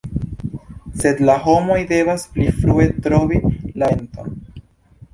[1.03, 4.39] Sed la homoj devas pli frue trovi la venton”".